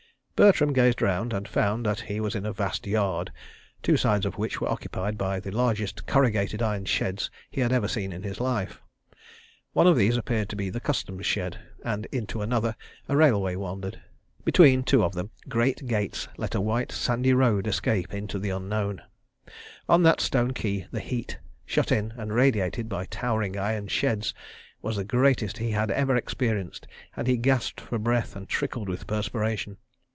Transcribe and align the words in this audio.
Bertram 0.47 0.73
gazed 0.73 1.03
around, 1.03 1.33
and 1.33 1.47
found 1.47 1.85
that 1.85 1.99
he 1.99 2.19
was 2.19 2.33
in 2.33 2.47
a 2.47 2.51
vast 2.51 2.87
yard, 2.87 3.31
two 3.83 3.95
sides 3.95 4.25
of 4.25 4.39
which 4.39 4.59
were 4.59 4.71
occupied 4.71 5.15
by 5.15 5.39
the 5.39 5.51
largest 5.51 6.07
corrugated 6.07 6.63
iron 6.63 6.83
sheds 6.85 7.29
he 7.51 7.61
had 7.61 7.71
ever 7.71 7.87
seen 7.87 8.11
in 8.11 8.23
his 8.23 8.39
life. 8.39 8.81
One 9.73 9.85
of 9.85 9.95
these 9.95 10.17
appeared 10.17 10.49
to 10.49 10.55
be 10.55 10.71
the 10.71 10.79
Customs 10.79 11.27
shed, 11.27 11.59
and 11.85 12.07
into 12.07 12.41
another 12.41 12.75
a 13.07 13.15
railway 13.15 13.55
wandered. 13.55 14.01
Between 14.43 14.81
two 14.81 15.03
of 15.03 15.13
them, 15.13 15.29
great 15.47 15.85
gates 15.85 16.27
let 16.37 16.55
a 16.55 16.59
white 16.59 16.91
sandy 16.91 17.33
road 17.33 17.67
escape 17.67 18.11
into 18.11 18.39
the 18.39 18.49
Unknown. 18.49 19.03
On 19.87 20.01
the 20.01 20.15
stone 20.17 20.53
quay 20.55 20.87
the 20.89 21.01
heat, 21.01 21.37
shut 21.67 21.91
in 21.91 22.13
and 22.17 22.33
radiated 22.33 22.89
by 22.89 23.05
towering 23.05 23.59
iron 23.59 23.87
sheds, 23.89 24.33
was 24.81 24.95
the 24.95 25.03
greatest 25.03 25.59
he 25.59 25.69
had 25.69 25.91
ever 25.91 26.15
experienced, 26.15 26.87
and 27.15 27.27
he 27.27 27.37
gasped 27.37 27.79
for 27.79 27.99
breath 27.99 28.35
and 28.35 28.49
trickled 28.49 28.89
with 28.89 29.05
perspiration. 29.05 29.77